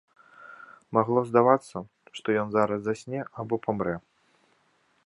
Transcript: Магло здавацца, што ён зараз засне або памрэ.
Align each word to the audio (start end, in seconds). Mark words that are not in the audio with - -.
Магло 0.97 1.23
здавацца, 1.29 1.77
што 2.21 2.27
ён 2.45 2.57
зараз 2.57 2.79
засне 2.87 3.21
або 3.45 3.55
памрэ. 3.69 3.95